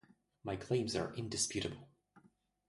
[0.43, 1.87] My claims are indisputable.